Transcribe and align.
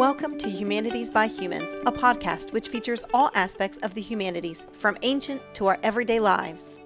Welcome 0.00 0.38
to 0.38 0.48
Humanities 0.48 1.10
by 1.10 1.26
Humans, 1.26 1.74
a 1.84 1.92
podcast 1.92 2.54
which 2.54 2.70
features 2.70 3.04
all 3.12 3.30
aspects 3.34 3.76
of 3.82 3.92
the 3.92 4.00
humanities, 4.00 4.64
from 4.72 4.96
ancient 5.02 5.42
to 5.52 5.66
our 5.66 5.78
everyday 5.82 6.18
lives. 6.18 6.78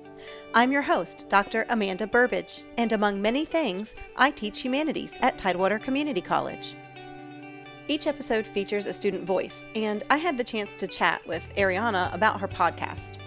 I'm 0.53 0.73
your 0.73 0.83
host, 0.83 1.27
Dr. 1.29 1.65
Amanda 1.69 2.09
Burbidge, 2.09 2.65
and 2.77 2.93
among 2.93 3.23
many 3.23 3.45
things, 3.45 3.95
I 4.17 4.33
teach 4.33 4.63
humanities 4.63 5.13
at 5.21 5.39
Tidewater 5.39 5.79
Community 5.79 6.21
College. 6.21 6.75
Each 7.87 8.09
episode 8.09 8.49
features 8.49 8.87
a 8.87 8.93
student 8.93 9.23
voice, 9.23 9.65
and 9.77 10.03
I 10.11 10.17
had 10.17 10.37
the 10.37 10.43
chance 10.43 10.75
to 10.75 10.89
chat 10.89 11.25
with 11.25 11.45
Ariana 11.57 12.13
about 12.13 12.41
her 12.41 12.49
podcast. 12.49 13.19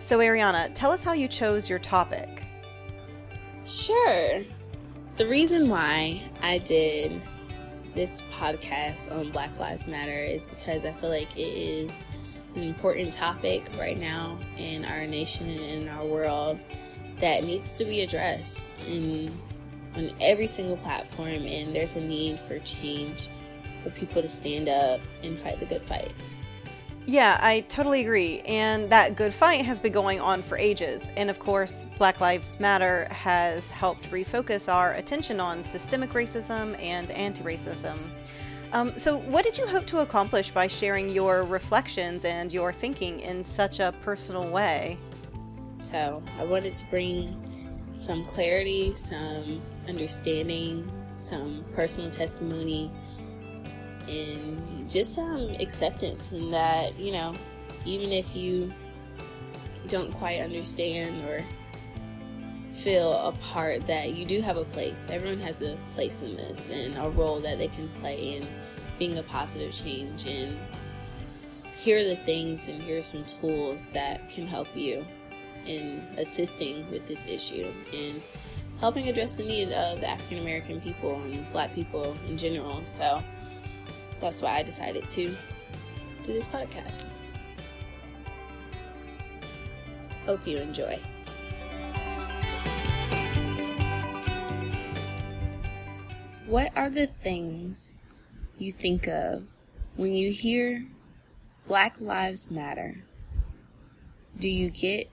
So, 0.00 0.18
Ariana, 0.18 0.68
tell 0.74 0.90
us 0.90 1.00
how 1.00 1.12
you 1.12 1.28
chose 1.28 1.70
your 1.70 1.78
topic. 1.78 2.42
Sure. 3.64 4.42
The 5.16 5.28
reason 5.28 5.68
why 5.68 6.28
I 6.42 6.58
did 6.58 7.22
this 7.94 8.22
podcast 8.32 9.14
on 9.16 9.30
Black 9.30 9.58
Lives 9.58 9.88
Matter 9.88 10.18
is 10.18 10.46
because 10.46 10.84
I 10.84 10.92
feel 10.92 11.10
like 11.10 11.36
it 11.36 11.40
is 11.40 12.04
an 12.54 12.62
important 12.62 13.12
topic 13.12 13.68
right 13.78 13.98
now 13.98 14.38
in 14.56 14.84
our 14.84 15.06
nation 15.06 15.48
and 15.48 15.60
in 15.60 15.88
our 15.88 16.04
world 16.04 16.58
that 17.20 17.44
needs 17.44 17.76
to 17.78 17.84
be 17.84 18.00
addressed 18.00 18.72
in 18.86 19.30
on 19.96 20.12
every 20.20 20.46
single 20.46 20.76
platform 20.78 21.28
and 21.46 21.74
there's 21.74 21.96
a 21.96 22.00
need 22.00 22.38
for 22.38 22.58
change 22.60 23.28
for 23.82 23.90
people 23.90 24.22
to 24.22 24.28
stand 24.28 24.68
up 24.68 25.00
and 25.22 25.38
fight 25.38 25.58
the 25.58 25.66
good 25.66 25.82
fight. 25.82 26.12
Yeah, 27.10 27.38
I 27.40 27.62
totally 27.62 28.02
agree. 28.02 28.38
And 28.46 28.88
that 28.90 29.16
good 29.16 29.34
fight 29.34 29.64
has 29.64 29.80
been 29.80 29.90
going 29.90 30.20
on 30.20 30.42
for 30.42 30.56
ages. 30.56 31.08
And 31.16 31.28
of 31.28 31.40
course, 31.40 31.84
Black 31.98 32.20
Lives 32.20 32.56
Matter 32.60 33.08
has 33.10 33.68
helped 33.68 34.08
refocus 34.12 34.72
our 34.72 34.92
attention 34.92 35.40
on 35.40 35.64
systemic 35.64 36.10
racism 36.10 36.80
and 36.80 37.10
anti 37.10 37.42
racism. 37.42 37.98
Um, 38.72 38.96
so, 38.96 39.16
what 39.16 39.44
did 39.44 39.58
you 39.58 39.66
hope 39.66 39.86
to 39.86 40.02
accomplish 40.02 40.52
by 40.52 40.68
sharing 40.68 41.08
your 41.08 41.42
reflections 41.42 42.24
and 42.24 42.52
your 42.52 42.72
thinking 42.72 43.18
in 43.18 43.44
such 43.44 43.80
a 43.80 43.92
personal 44.02 44.48
way? 44.48 44.96
So, 45.74 46.22
I 46.38 46.44
wanted 46.44 46.76
to 46.76 46.86
bring 46.90 47.90
some 47.96 48.24
clarity, 48.24 48.94
some 48.94 49.60
understanding, 49.88 50.88
some 51.16 51.64
personal 51.74 52.08
testimony 52.08 52.92
and 54.10 54.90
just 54.90 55.14
some 55.14 55.50
acceptance 55.60 56.32
in 56.32 56.50
that, 56.50 56.98
you 56.98 57.12
know, 57.12 57.34
even 57.84 58.12
if 58.12 58.34
you 58.34 58.72
don't 59.88 60.12
quite 60.12 60.40
understand 60.40 61.22
or 61.24 61.44
feel 62.72 63.12
a 63.12 63.32
part 63.32 63.86
that 63.86 64.14
you 64.14 64.24
do 64.24 64.40
have 64.40 64.56
a 64.56 64.64
place. 64.64 65.10
Everyone 65.10 65.40
has 65.40 65.60
a 65.62 65.76
place 65.94 66.22
in 66.22 66.36
this 66.36 66.70
and 66.70 66.96
a 66.96 67.10
role 67.10 67.40
that 67.40 67.58
they 67.58 67.68
can 67.68 67.88
play 68.00 68.36
in 68.36 68.46
being 68.98 69.18
a 69.18 69.22
positive 69.22 69.72
change. 69.72 70.26
And 70.26 70.58
here 71.76 72.00
are 72.00 72.08
the 72.08 72.16
things 72.16 72.68
and 72.68 72.80
here 72.82 72.98
are 72.98 73.02
some 73.02 73.24
tools 73.24 73.88
that 73.90 74.30
can 74.30 74.46
help 74.46 74.68
you 74.74 75.06
in 75.66 76.06
assisting 76.16 76.90
with 76.90 77.06
this 77.06 77.26
issue 77.26 77.72
and 77.92 78.22
helping 78.78 79.08
address 79.08 79.34
the 79.34 79.42
need 79.42 79.72
of 79.72 80.00
the 80.00 80.08
African 80.08 80.38
American 80.38 80.80
people 80.80 81.16
and 81.22 81.50
black 81.52 81.74
people 81.74 82.16
in 82.28 82.36
general. 82.36 82.82
So, 82.84 83.22
that's 84.20 84.42
why 84.42 84.58
I 84.58 84.62
decided 84.62 85.08
to 85.10 85.28
do 86.22 86.32
this 86.32 86.46
podcast. 86.46 87.14
Hope 90.26 90.46
you 90.46 90.58
enjoy. 90.58 91.00
What 96.46 96.76
are 96.76 96.90
the 96.90 97.06
things 97.06 98.00
you 98.58 98.72
think 98.72 99.06
of 99.06 99.46
when 99.96 100.14
you 100.14 100.32
hear 100.32 100.86
Black 101.66 102.00
Lives 102.00 102.50
Matter? 102.50 103.04
Do 104.38 104.48
you 104.48 104.70
get 104.70 105.10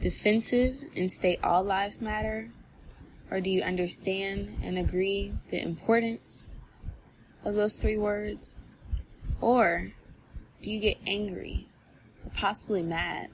defensive 0.00 0.76
and 0.96 1.10
state 1.10 1.38
all 1.42 1.62
lives 1.62 2.00
matter? 2.00 2.50
Or 3.30 3.40
do 3.40 3.50
you 3.50 3.62
understand 3.62 4.58
and 4.62 4.78
agree 4.78 5.34
the 5.50 5.60
importance 5.60 6.50
of 7.46 7.54
those 7.54 7.76
three 7.76 7.96
words? 7.96 8.64
Or 9.40 9.92
do 10.60 10.70
you 10.70 10.80
get 10.80 10.98
angry 11.06 11.68
or 12.24 12.30
possibly 12.34 12.82
mad 12.82 13.30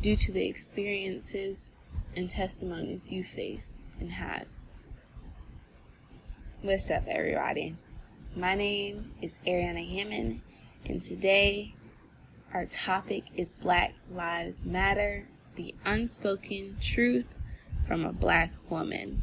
due 0.00 0.16
to 0.16 0.32
the 0.32 0.46
experiences 0.46 1.74
and 2.16 2.30
testimonies 2.30 3.10
you 3.10 3.24
faced 3.24 3.90
and 3.98 4.12
had? 4.12 4.46
What's 6.62 6.90
up, 6.90 7.08
everybody? 7.08 7.76
My 8.36 8.54
name 8.54 9.12
is 9.20 9.40
Ariana 9.46 9.86
Hammond, 9.86 10.40
and 10.86 11.02
today 11.02 11.74
our 12.52 12.66
topic 12.66 13.24
is 13.34 13.52
Black 13.52 13.94
Lives 14.10 14.64
Matter 14.64 15.26
the 15.56 15.74
unspoken 15.84 16.76
truth 16.80 17.34
from 17.86 18.04
a 18.04 18.12
black 18.12 18.52
woman. 18.68 19.22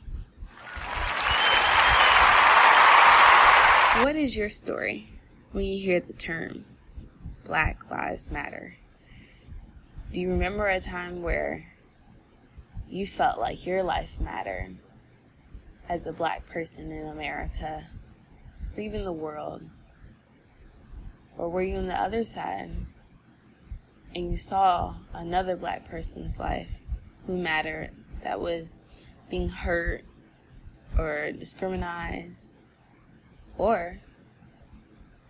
What 4.12 4.20
is 4.20 4.36
your 4.36 4.50
story 4.50 5.08
when 5.54 5.64
you 5.64 5.80
hear 5.80 6.02
the 6.02 6.12
term 6.12 6.66
Black 7.46 7.90
Lives 7.90 8.30
Matter? 8.30 8.76
Do 10.12 10.20
you 10.20 10.30
remember 10.32 10.68
a 10.68 10.82
time 10.82 11.22
where 11.22 11.72
you 12.90 13.08
felt 13.08 13.40
like 13.40 13.66
your 13.66 13.84
life 13.84 14.20
mattered 14.20 14.76
as 15.88 16.06
a 16.06 16.12
black 16.12 16.46
person 16.46 16.92
in 16.92 17.08
America 17.08 17.88
or 18.76 18.82
even 18.82 19.06
the 19.06 19.14
world? 19.14 19.62
Or 21.38 21.48
were 21.48 21.64
you 21.64 21.78
on 21.78 21.88
the 21.88 21.96
other 21.96 22.26
side 22.26 22.70
and 24.14 24.30
you 24.30 24.36
saw 24.36 24.96
another 25.14 25.56
black 25.56 25.88
person's 25.88 26.38
life 26.38 26.82
who 27.28 27.38
mattered 27.38 27.92
that 28.24 28.42
was 28.42 28.84
being 29.30 29.48
hurt 29.48 30.04
or 30.98 31.32
discriminated 31.32 32.36
or 33.58 34.00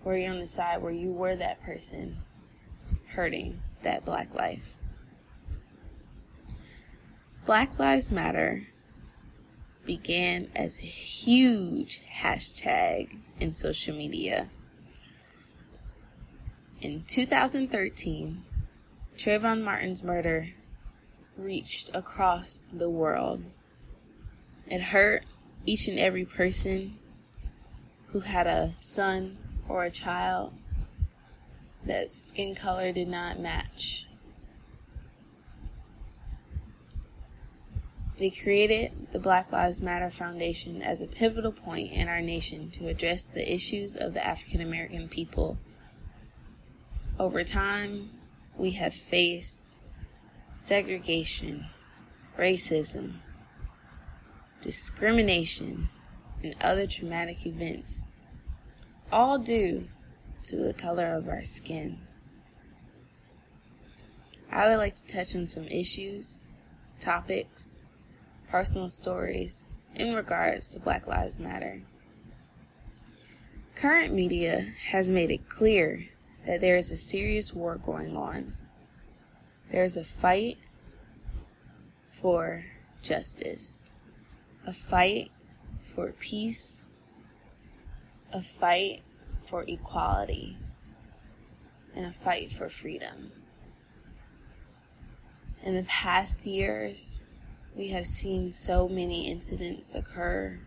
were 0.04 0.18
you 0.18 0.30
on 0.30 0.40
the 0.40 0.48
side 0.48 0.82
where 0.82 0.92
you 0.92 1.12
were 1.12 1.36
that 1.36 1.62
person 1.62 2.18
hurting 3.10 3.62
that 3.84 4.06
black 4.06 4.34
life? 4.34 4.76
Black 7.46 7.80
Lives 7.80 8.12
Matter 8.12 8.68
began 9.86 10.50
as 10.56 10.80
a 10.80 10.86
huge 10.86 12.02
hashtag 12.22 13.18
in 13.40 13.54
social 13.54 13.96
media. 13.96 14.50
In 16.82 17.04
2013, 17.08 18.44
Trayvon 19.18 19.64
Martin's 19.64 20.04
murder 20.04 20.50
reached 21.38 21.94
across 21.96 22.66
the 22.72 22.90
world. 22.90 23.44
It 24.68 24.82
hurt 24.82 25.26
each 25.66 25.88
and 25.88 26.00
every 26.00 26.26
person 26.26 26.98
who 28.12 28.22
had 28.22 28.48
a 28.48 28.72
son 28.76 29.38
or 29.68 29.86
a 29.86 29.92
child 29.92 30.54
that 31.86 32.12
skin 32.12 32.56
color 32.56 32.92
did 32.92 33.08
not 33.08 33.40
match. 33.40 34.08
They 38.20 38.30
created 38.30 39.08
the 39.12 39.20
Black 39.20 39.52
Lives 39.52 39.82
Matter 39.82 40.12
Foundation 40.12 40.84
as 40.84 41.02
a 41.02 41.08
pivotal 41.08 41.52
point 41.52 41.92
in 41.92 42.08
our 42.08 42.22
nation 42.22 42.70
to 42.72 42.88
address 42.88 43.24
the 43.24 43.52
issues 43.52 43.96
of 43.96 44.14
the 44.14 44.24
African 44.24 44.62
American 44.62 45.10
people. 45.10 45.58
Over 47.18 47.44
time, 47.44 48.12
we 48.56 48.72
have 48.72 48.94
faced 48.94 49.78
segregation, 50.54 51.66
racism, 52.38 53.16
discrimination, 54.62 55.90
and 56.44 56.56
other 56.62 56.88
traumatic 56.88 57.46
events, 57.46 58.08
all 59.12 59.38
due 59.38 59.88
to 60.44 60.58
the 60.58 60.74
color 60.74 61.14
of 61.14 61.28
our 61.28 61.44
skin. 61.44 62.00
I 64.52 64.68
would 64.68 64.78
like 64.78 64.96
to 64.96 65.06
touch 65.06 65.36
on 65.36 65.46
some 65.46 65.68
issues, 65.68 66.46
topics, 67.00 67.86
personal 68.50 68.90
stories 68.90 69.66
in 69.96 70.14
regards 70.14 70.68
to 70.70 70.80
Black 70.80 71.08
Lives 71.08 71.40
Matter. 71.40 71.82
Current 73.76 74.14
media 74.14 74.74
has 74.90 75.10
made 75.10 75.32
it 75.32 75.48
clear 75.50 76.10
that 76.46 76.62
there 76.62 76.76
is 76.76 76.92
a 76.92 76.98
serious 76.98 77.54
war 77.54 77.78
going 77.78 78.18
on. 78.18 78.56
There 79.72 79.84
is 79.84 79.96
a 79.96 80.04
fight 80.04 80.58
for 82.08 82.66
justice, 83.02 83.90
a 84.68 84.74
fight 84.74 85.32
for 85.94 86.12
peace, 86.14 86.84
a 88.32 88.42
fight 88.42 89.02
for 89.46 89.64
equality, 89.68 90.58
and 91.96 92.06
a 92.06 92.14
fight 92.14 92.52
for 92.52 92.70
freedom. 92.70 93.32
In 95.64 95.76
the 95.76 95.84
past 95.84 96.48
years, 96.48 97.24
we 97.76 97.90
have 97.90 98.06
seen 98.06 98.52
so 98.52 98.88
many 98.88 99.30
incidents 99.30 99.94
occur 99.94 100.60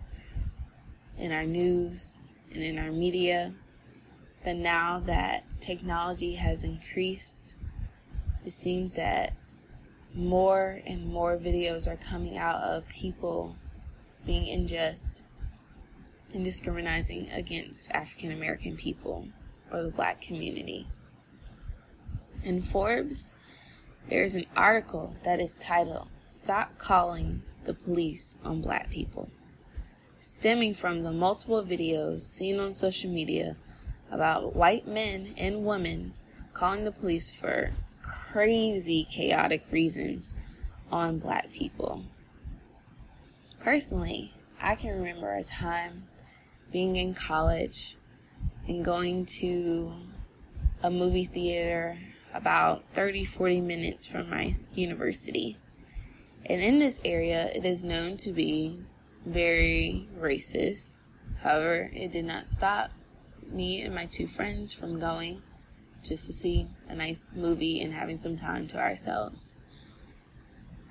in 1.18 1.32
our 1.32 1.44
news, 1.44 2.18
and 2.52 2.62
in 2.62 2.78
our 2.78 2.92
media. 2.92 3.54
But 4.44 4.56
now 4.56 5.00
that 5.00 5.44
technology 5.60 6.34
has 6.34 6.64
increased, 6.64 7.56
it 8.44 8.52
seems 8.52 8.96
that 8.96 9.34
more 10.14 10.80
and 10.86 11.06
more 11.06 11.36
videos 11.38 11.88
are 11.88 11.96
coming 11.96 12.36
out 12.36 12.62
of 12.62 12.88
people 12.88 13.56
being 14.24 14.48
unjust 14.48 15.22
and 16.32 16.44
discriminating 16.44 17.30
against 17.30 17.90
African 17.92 18.32
American 18.32 18.76
people 18.76 19.28
or 19.70 19.82
the 19.82 19.90
black 19.90 20.20
community. 20.20 20.88
In 22.42 22.60
Forbes, 22.60 23.34
there's 24.08 24.34
an 24.34 24.46
article 24.56 25.16
that 25.24 25.40
is 25.40 25.54
titled 25.58 26.08
Stop 26.28 26.76
Calling 26.78 27.42
the 27.64 27.74
Police 27.74 28.38
on 28.44 28.60
Black 28.60 28.90
People, 28.90 29.30
stemming 30.18 30.74
from 30.74 31.02
the 31.02 31.12
multiple 31.12 31.62
videos 31.62 32.20
seen 32.22 32.58
on 32.58 32.72
social 32.72 33.10
media 33.10 33.56
about 34.10 34.54
white 34.54 34.86
men 34.86 35.34
and 35.38 35.64
women 35.64 36.12
calling 36.52 36.84
the 36.84 36.92
police 36.92 37.32
for 37.32 37.72
crazy, 38.02 39.06
chaotic 39.10 39.64
reasons 39.70 40.34
on 40.90 41.18
black 41.18 41.50
people. 41.50 42.04
Personally, 43.64 44.34
I 44.60 44.74
can 44.74 44.90
remember 44.90 45.34
a 45.34 45.42
time 45.42 46.04
being 46.70 46.96
in 46.96 47.14
college 47.14 47.96
and 48.68 48.84
going 48.84 49.24
to 49.40 49.90
a 50.82 50.90
movie 50.90 51.24
theater 51.24 51.98
about 52.34 52.84
30 52.92 53.24
40 53.24 53.62
minutes 53.62 54.06
from 54.06 54.28
my 54.28 54.56
university. 54.74 55.56
And 56.44 56.60
in 56.60 56.78
this 56.78 57.00
area, 57.06 57.50
it 57.54 57.64
is 57.64 57.86
known 57.86 58.18
to 58.18 58.32
be 58.32 58.80
very 59.24 60.08
racist. 60.18 60.98
However, 61.40 61.90
it 61.94 62.12
did 62.12 62.26
not 62.26 62.50
stop 62.50 62.90
me 63.50 63.80
and 63.80 63.94
my 63.94 64.04
two 64.04 64.26
friends 64.26 64.74
from 64.74 65.00
going 65.00 65.40
just 66.02 66.26
to 66.26 66.34
see 66.34 66.68
a 66.86 66.94
nice 66.94 67.34
movie 67.34 67.80
and 67.80 67.94
having 67.94 68.18
some 68.18 68.36
time 68.36 68.66
to 68.66 68.78
ourselves. 68.78 69.56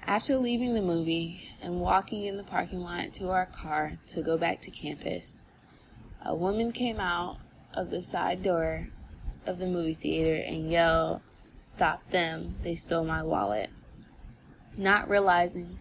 After 0.06 0.36
leaving 0.36 0.74
the 0.74 0.82
movie 0.82 1.50
and 1.62 1.80
walking 1.80 2.26
in 2.26 2.36
the 2.36 2.44
parking 2.44 2.82
lot 2.82 3.14
to 3.14 3.30
our 3.30 3.46
car 3.46 4.00
to 4.08 4.22
go 4.22 4.38
back 4.38 4.62
to 4.62 4.72
campus, 4.72 5.46
a 6.26 6.36
woman 6.36 6.74
came 6.74 7.00
out 7.00 7.38
of 7.74 7.90
the 7.90 8.02
side 8.02 8.44
door 8.44 8.90
of 9.46 9.60
the 9.60 9.66
movie 9.66 9.94
theater 9.94 10.44
and 10.46 10.70
yelled, 10.70 11.22
Stop 11.60 12.10
them, 12.10 12.56
they 12.64 12.76
stole 12.76 13.06
my 13.06 13.24
wallet. 13.24 13.70
Not 14.76 15.10
realizing 15.10 15.80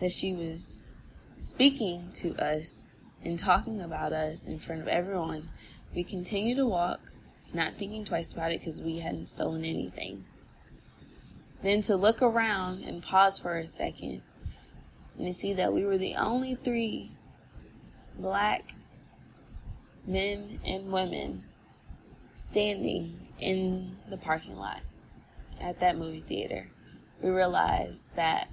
that 0.00 0.12
she 0.12 0.34
was 0.34 0.84
speaking 1.40 2.10
to 2.14 2.36
us 2.36 2.86
and 3.24 3.38
talking 3.38 3.80
about 3.80 4.12
us 4.12 4.44
in 4.44 4.58
front 4.58 4.82
of 4.82 4.88
everyone, 4.88 5.48
we 5.94 6.04
continued 6.04 6.56
to 6.56 6.66
walk 6.66 7.12
not 7.54 7.76
thinking 7.78 8.04
twice 8.04 8.34
about 8.34 8.52
it 8.52 8.60
because 8.60 8.82
we 8.82 8.98
hadn't 8.98 9.30
stolen 9.30 9.64
anything. 9.64 10.26
Then 11.62 11.82
to 11.82 11.96
look 11.96 12.22
around 12.22 12.82
and 12.84 13.02
pause 13.02 13.38
for 13.38 13.56
a 13.56 13.66
second 13.66 14.22
and 15.16 15.26
to 15.26 15.32
see 15.32 15.52
that 15.54 15.72
we 15.72 15.84
were 15.84 15.98
the 15.98 16.14
only 16.14 16.54
three 16.54 17.12
black 18.18 18.74
men 20.06 20.60
and 20.64 20.92
women 20.92 21.44
standing 22.34 23.28
in 23.38 23.96
the 24.08 24.16
parking 24.16 24.56
lot 24.56 24.82
at 25.60 25.80
that 25.80 25.96
movie 25.96 26.24
theater. 26.26 26.68
We 27.22 27.30
realized 27.30 28.14
that 28.14 28.48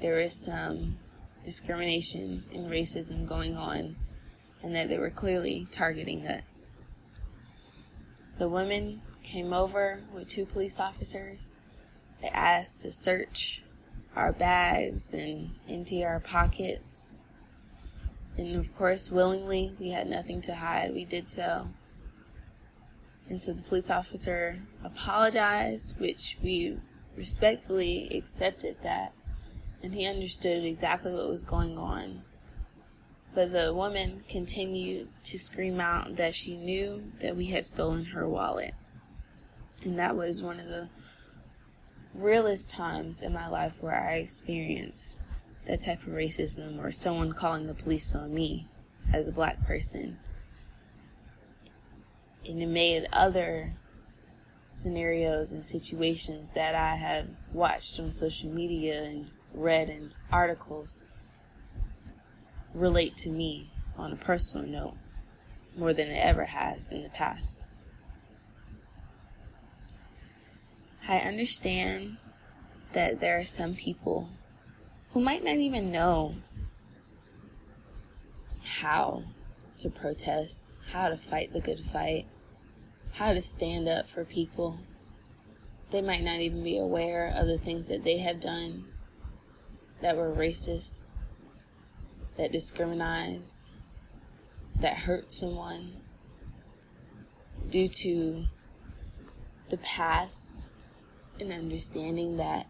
there 0.00 0.18
is 0.18 0.34
some 0.34 0.98
discrimination 1.44 2.44
and 2.52 2.70
racism 2.70 3.26
going 3.26 3.56
on 3.56 3.96
and 4.62 4.74
that 4.74 4.88
they 4.88 4.98
were 4.98 5.10
clearly 5.10 5.66
targeting 5.70 6.26
us. 6.26 6.70
The 8.38 8.48
women 8.48 9.02
came 9.22 9.52
over 9.52 10.02
with 10.12 10.28
two 10.28 10.46
police 10.46 10.78
officers. 10.78 11.56
They 12.20 12.28
asked 12.28 12.82
to 12.82 12.92
search 12.92 13.62
our 14.16 14.32
bags 14.32 15.12
and 15.12 15.50
empty 15.68 16.04
our 16.04 16.20
pockets. 16.20 17.12
And 18.36 18.56
of 18.56 18.74
course, 18.76 19.10
willingly, 19.10 19.74
we 19.78 19.90
had 19.90 20.08
nothing 20.08 20.40
to 20.42 20.56
hide. 20.56 20.94
We 20.94 21.04
did 21.04 21.28
so. 21.28 21.68
And 23.28 23.40
so 23.42 23.52
the 23.52 23.62
police 23.62 23.90
officer 23.90 24.62
apologized, 24.82 26.00
which 26.00 26.38
we 26.42 26.78
respectfully 27.16 28.08
accepted 28.16 28.76
that. 28.82 29.12
And 29.82 29.94
he 29.94 30.06
understood 30.06 30.64
exactly 30.64 31.12
what 31.12 31.28
was 31.28 31.44
going 31.44 31.78
on. 31.78 32.22
But 33.34 33.52
the 33.52 33.72
woman 33.74 34.24
continued 34.28 35.08
to 35.24 35.38
scream 35.38 35.80
out 35.80 36.16
that 36.16 36.34
she 36.34 36.56
knew 36.56 37.12
that 37.20 37.36
we 37.36 37.46
had 37.46 37.64
stolen 37.64 38.06
her 38.06 38.28
wallet. 38.28 38.74
And 39.84 39.98
that 39.98 40.16
was 40.16 40.42
one 40.42 40.58
of 40.58 40.66
the 40.66 40.88
realest 42.14 42.70
times 42.70 43.22
in 43.22 43.32
my 43.32 43.48
life 43.48 43.74
where 43.80 44.00
I 44.00 44.14
experienced 44.14 45.22
that 45.66 45.82
type 45.82 46.02
of 46.06 46.12
racism 46.12 46.82
or 46.82 46.90
someone 46.90 47.32
calling 47.32 47.66
the 47.66 47.74
police 47.74 48.14
on 48.14 48.34
me 48.34 48.66
as 49.12 49.28
a 49.28 49.32
black 49.32 49.64
person. 49.66 50.18
And 52.46 52.62
it 52.62 52.66
made 52.66 53.06
other 53.12 53.74
scenarios 54.64 55.52
and 55.52 55.64
situations 55.64 56.50
that 56.52 56.74
I 56.74 56.96
have 56.96 57.28
watched 57.52 58.00
on 58.00 58.10
social 58.10 58.50
media 58.50 59.02
and 59.02 59.30
read 59.54 59.88
in 59.88 60.12
articles 60.30 61.02
relate 62.74 63.16
to 63.18 63.30
me 63.30 63.70
on 63.96 64.12
a 64.12 64.16
personal 64.16 64.66
note 64.66 64.96
more 65.76 65.92
than 65.92 66.08
it 66.08 66.18
ever 66.18 66.46
has 66.46 66.90
in 66.90 67.02
the 67.02 67.08
past. 67.10 67.67
I 71.10 71.20
understand 71.20 72.18
that 72.92 73.18
there 73.18 73.40
are 73.40 73.44
some 73.44 73.74
people 73.74 74.28
who 75.12 75.22
might 75.22 75.42
not 75.42 75.56
even 75.56 75.90
know 75.90 76.34
how 78.62 79.24
to 79.78 79.88
protest, 79.88 80.70
how 80.92 81.08
to 81.08 81.16
fight 81.16 81.54
the 81.54 81.62
good 81.62 81.80
fight, 81.80 82.26
how 83.12 83.32
to 83.32 83.40
stand 83.40 83.88
up 83.88 84.06
for 84.06 84.26
people. 84.26 84.80
They 85.90 86.02
might 86.02 86.22
not 86.22 86.40
even 86.40 86.62
be 86.62 86.76
aware 86.76 87.32
of 87.34 87.46
the 87.46 87.56
things 87.56 87.88
that 87.88 88.04
they 88.04 88.18
have 88.18 88.38
done 88.38 88.84
that 90.02 90.14
were 90.14 90.34
racist 90.34 91.04
that 92.36 92.52
discriminates, 92.52 93.70
that 94.78 94.98
hurt 94.98 95.32
someone 95.32 96.02
due 97.70 97.88
to 97.88 98.44
the 99.70 99.78
past 99.78 100.72
and 101.40 101.52
understanding 101.52 102.36
that 102.36 102.66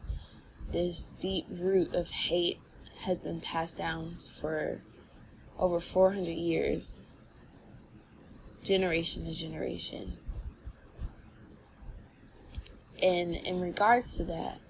this 0.70 1.10
deep 1.20 1.46
root 1.50 1.94
of 1.94 2.10
hate 2.10 2.58
has 3.00 3.22
been 3.22 3.40
passed 3.40 3.78
down 3.78 4.16
for 4.16 4.82
over 5.58 5.80
400 5.80 6.30
years, 6.32 7.00
generation 8.62 9.24
to 9.24 9.32
generation. 9.32 10.18
And 13.02 13.34
in 13.34 13.60
regards 13.60 14.16
to 14.16 14.24
that, 14.24 14.60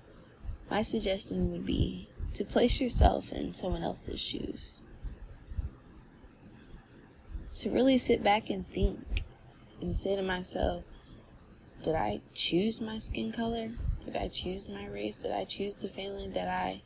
my 0.71 0.83
suggestion 0.83 1.50
would 1.50 1.64
be 1.64 2.09
to 2.35 2.45
place 2.45 2.81
yourself 2.81 3.33
in 3.33 3.55
someone 3.55 3.83
else's 3.83 4.21
shoes 4.21 4.83
to 7.59 7.71
really 7.71 7.99
sit 7.99 8.23
back 8.23 8.50
and 8.50 8.69
think 8.69 9.25
and 9.81 9.99
say 9.99 10.14
to 10.14 10.23
myself, 10.23 10.85
did 11.82 11.94
I 11.94 12.20
choose 12.35 12.80
my 12.80 12.99
skin 12.99 13.32
color? 13.32 13.70
Did 14.04 14.16
I 14.16 14.28
choose 14.28 14.68
my 14.68 14.87
race? 14.87 15.23
Did 15.23 15.32
I 15.32 15.44
choose 15.44 15.76
the 15.76 15.88
family 15.88 16.28
that 16.28 16.49
I 16.49 16.82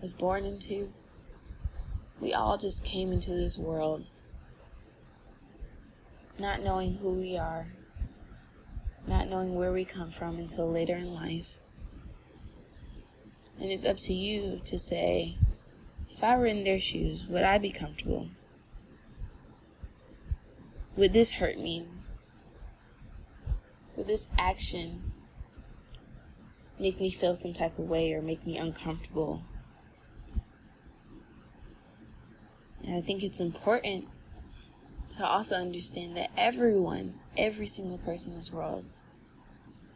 was 0.00 0.14
born 0.14 0.44
into? 0.44 0.92
We 2.20 2.32
all 2.32 2.58
just 2.58 2.84
came 2.84 3.12
into 3.12 3.30
this 3.30 3.58
world 3.58 4.04
not 6.38 6.62
knowing 6.62 6.94
who 6.98 7.12
we 7.12 7.36
are, 7.36 7.66
not 9.06 9.28
knowing 9.28 9.54
where 9.54 9.72
we 9.72 9.84
come 9.84 10.10
from 10.10 10.38
until 10.38 10.70
later 10.70 10.96
in 10.96 11.14
life. 11.14 11.58
And 13.60 13.70
it's 13.70 13.84
up 13.84 13.96
to 13.98 14.14
you 14.14 14.60
to 14.64 14.78
say, 14.78 15.36
if 16.10 16.22
I 16.22 16.36
were 16.36 16.46
in 16.46 16.62
their 16.62 16.78
shoes, 16.78 17.26
would 17.26 17.42
I 17.42 17.58
be 17.58 17.72
comfortable? 17.72 18.28
Would 20.96 21.12
this 21.12 21.32
hurt 21.32 21.58
me? 21.58 21.86
Would 23.98 24.06
this 24.06 24.28
action 24.38 25.10
make 26.78 27.00
me 27.00 27.10
feel 27.10 27.34
some 27.34 27.52
type 27.52 27.80
of 27.80 27.88
way 27.88 28.12
or 28.12 28.22
make 28.22 28.46
me 28.46 28.56
uncomfortable? 28.56 29.42
And 32.84 32.94
I 32.94 33.00
think 33.00 33.24
it's 33.24 33.40
important 33.40 34.06
to 35.10 35.26
also 35.26 35.56
understand 35.56 36.16
that 36.16 36.30
everyone, 36.36 37.18
every 37.36 37.66
single 37.66 37.98
person 37.98 38.34
in 38.34 38.38
this 38.38 38.52
world, 38.52 38.84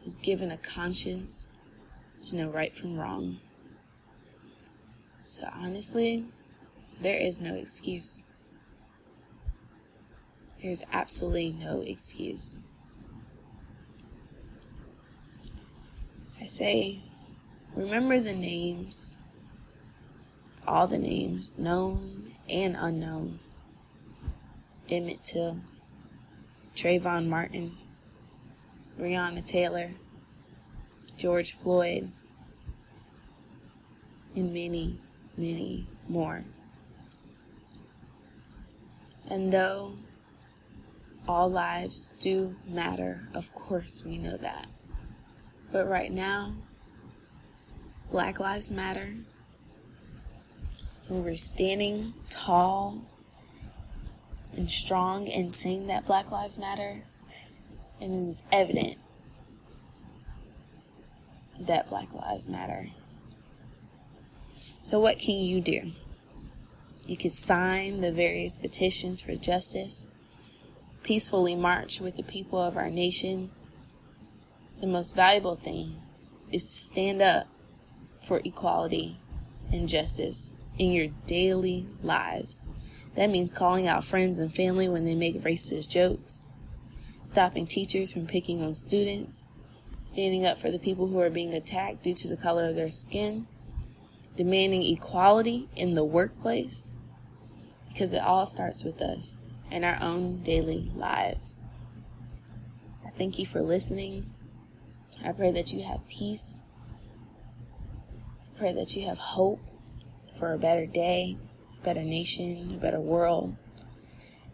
is 0.05 0.17
given 0.17 0.51
a 0.51 0.57
conscience 0.57 1.49
to 2.23 2.35
know 2.35 2.49
right 2.49 2.75
from 2.75 2.99
wrong. 2.99 3.39
So 5.21 5.47
honestly, 5.55 6.25
there 6.99 7.17
is 7.17 7.39
no 7.39 7.55
excuse. 7.55 8.25
There's 10.61 10.83
absolutely 10.91 11.53
no 11.53 11.79
excuse. 11.79 12.59
I 16.43 16.47
say, 16.47 16.99
remember 17.73 18.19
the 18.19 18.35
names, 18.35 19.19
all 20.67 20.87
the 20.87 20.97
names, 20.97 21.57
known 21.57 22.33
and 22.49 22.75
unknown. 22.77 23.39
Emmett 24.89 25.23
Till, 25.23 25.61
Trayvon 26.75 27.27
Martin, 27.27 27.77
Breonna 28.99 29.47
Taylor, 29.47 29.91
George 31.15 31.53
Floyd, 31.53 32.11
and 34.35 34.53
many, 34.53 34.97
many 35.37 35.87
more. 36.09 36.43
And 39.29 39.53
though 39.53 39.93
all 41.25 41.49
lives 41.49 42.15
do 42.19 42.57
matter, 42.67 43.29
of 43.33 43.55
course 43.55 44.03
we 44.05 44.17
know 44.17 44.35
that. 44.35 44.67
But 45.73 45.89
right 45.89 46.11
now, 46.11 46.53
Black 48.11 48.39
Lives 48.39 48.69
Matter, 48.69 49.15
and 51.09 51.25
we're 51.25 51.35
standing 51.35 52.13
tall 52.29 53.05
and 54.55 54.69
strong 54.69 55.27
and 55.27 55.51
saying 55.51 55.87
that 55.87 56.05
Black 56.05 56.29
Lives 56.29 56.59
Matter, 56.59 57.05
and 57.99 58.27
it 58.27 58.29
is 58.29 58.43
evident 58.51 58.99
that 61.59 61.89
Black 61.89 62.13
Lives 62.13 62.47
Matter. 62.47 62.89
So, 64.83 64.99
what 64.99 65.17
can 65.17 65.39
you 65.39 65.59
do? 65.59 65.91
You 67.07 67.17
could 67.17 67.33
sign 67.33 68.01
the 68.01 68.11
various 68.11 68.57
petitions 68.57 69.21
for 69.21 69.33
justice, 69.33 70.07
peacefully 71.01 71.55
march 71.55 71.99
with 71.99 72.15
the 72.15 72.21
people 72.21 72.61
of 72.61 72.77
our 72.77 72.91
nation. 72.91 73.49
The 74.79 74.87
most 74.87 75.15
valuable 75.15 75.55
thing 75.55 76.01
is 76.51 76.63
to 76.63 76.73
stand 76.73 77.21
up 77.21 77.47
for 78.21 78.41
equality 78.43 79.19
and 79.71 79.87
justice 79.87 80.55
in 80.77 80.91
your 80.91 81.07
daily 81.25 81.87
lives. 82.01 82.69
That 83.15 83.29
means 83.29 83.51
calling 83.51 83.87
out 83.87 84.03
friends 84.03 84.39
and 84.39 84.53
family 84.53 84.89
when 84.89 85.05
they 85.05 85.15
make 85.15 85.41
racist 85.41 85.89
jokes, 85.89 86.49
stopping 87.23 87.67
teachers 87.67 88.13
from 88.13 88.27
picking 88.27 88.63
on 88.63 88.73
students, 88.73 89.49
standing 89.99 90.45
up 90.45 90.57
for 90.57 90.71
the 90.71 90.79
people 90.79 91.07
who 91.07 91.19
are 91.19 91.29
being 91.29 91.53
attacked 91.53 92.03
due 92.03 92.13
to 92.15 92.27
the 92.27 92.37
color 92.37 92.69
of 92.69 92.75
their 92.75 92.91
skin, 92.91 93.47
demanding 94.35 94.83
equality 94.83 95.69
in 95.75 95.93
the 95.93 96.03
workplace, 96.03 96.93
because 97.87 98.13
it 98.13 98.21
all 98.21 98.45
starts 98.45 98.83
with 98.83 99.01
us 99.01 99.37
and 99.71 99.85
our 99.85 99.97
own 100.01 100.41
daily 100.41 100.91
lives. 100.95 101.65
I 103.05 103.09
thank 103.11 103.37
you 103.37 103.45
for 103.45 103.61
listening. 103.61 104.32
I 105.23 105.31
pray 105.31 105.51
that 105.51 105.73
you 105.73 105.83
have 105.83 106.07
peace. 106.07 106.63
I 108.55 108.57
pray 108.57 108.73
that 108.73 108.95
you 108.95 109.05
have 109.07 109.17
hope 109.17 109.59
for 110.37 110.53
a 110.53 110.57
better 110.57 110.85
day, 110.85 111.37
a 111.79 111.83
better 111.83 112.03
nation, 112.03 112.75
a 112.75 112.77
better 112.77 112.99
world, 112.99 113.55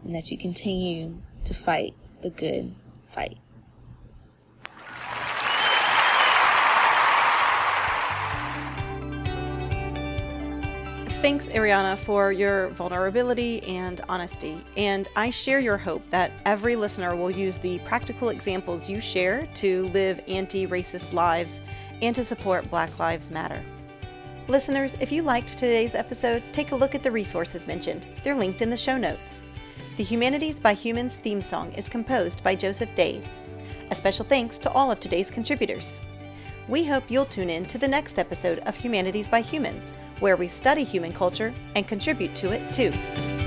and 0.04 0.14
that 0.14 0.30
you 0.30 0.38
continue 0.38 1.18
to 1.44 1.54
fight 1.54 1.94
the 2.22 2.30
good 2.30 2.74
fight. 3.08 3.38
Thanks, 11.20 11.48
Ariana, 11.48 11.98
for 11.98 12.32
your 12.32 12.68
vulnerability 12.70 13.62
and 13.64 14.00
honesty. 14.08 14.64
And 14.78 15.06
I 15.14 15.28
share 15.28 15.60
your 15.60 15.76
hope 15.76 16.02
that 16.08 16.32
every 16.46 16.76
listener 16.76 17.14
will 17.14 17.30
use 17.30 17.58
the 17.58 17.78
practical 17.80 18.30
examples 18.30 18.88
you 18.88 19.02
share 19.02 19.46
to 19.56 19.88
live 19.88 20.18
anti 20.26 20.66
racist 20.66 21.12
lives 21.12 21.60
and 22.00 22.14
to 22.14 22.24
support 22.24 22.70
Black 22.70 22.98
Lives 22.98 23.30
Matter. 23.30 23.62
Listeners, 24.48 24.96
if 24.98 25.12
you 25.12 25.20
liked 25.20 25.58
today's 25.58 25.94
episode, 25.94 26.42
take 26.52 26.72
a 26.72 26.76
look 26.76 26.94
at 26.94 27.02
the 27.02 27.10
resources 27.10 27.66
mentioned. 27.66 28.06
They're 28.24 28.34
linked 28.34 28.62
in 28.62 28.70
the 28.70 28.76
show 28.78 28.96
notes. 28.96 29.42
The 29.98 30.04
Humanities 30.04 30.58
by 30.58 30.72
Humans 30.72 31.16
theme 31.16 31.42
song 31.42 31.70
is 31.74 31.90
composed 31.90 32.42
by 32.42 32.54
Joseph 32.54 32.94
Dade. 32.94 33.28
A 33.90 33.94
special 33.94 34.24
thanks 34.24 34.58
to 34.60 34.70
all 34.70 34.90
of 34.90 35.00
today's 35.00 35.30
contributors. 35.30 36.00
We 36.66 36.82
hope 36.82 37.10
you'll 37.10 37.26
tune 37.26 37.50
in 37.50 37.66
to 37.66 37.76
the 37.76 37.88
next 37.88 38.18
episode 38.18 38.60
of 38.60 38.74
Humanities 38.74 39.28
by 39.28 39.42
Humans 39.42 39.94
where 40.20 40.36
we 40.36 40.48
study 40.48 40.84
human 40.84 41.12
culture 41.12 41.52
and 41.74 41.88
contribute 41.88 42.34
to 42.36 42.50
it 42.50 42.72
too. 42.72 43.39